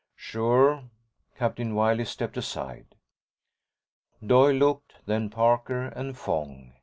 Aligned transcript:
"Sure." 0.15 0.85
Captain 1.37 1.75
Wiley 1.75 2.05
stepped 2.05 2.35
aside. 2.35 2.95
Doyle 4.25 4.55
looked, 4.55 4.93
then 5.05 5.29
Parker 5.29 5.89
and 5.95 6.17
Fong. 6.17 6.73